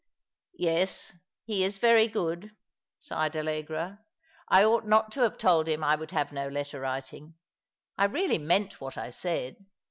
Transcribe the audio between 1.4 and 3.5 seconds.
he is very good," sighed